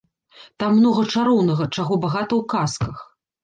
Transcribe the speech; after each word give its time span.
Там 0.63 0.71
многа 0.79 1.03
чароўнага, 1.13 1.69
чаго 1.77 2.01
багата 2.09 2.31
ў 2.31 2.43
казках. 2.59 3.09